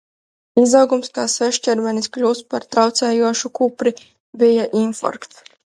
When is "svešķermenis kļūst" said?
1.33-2.49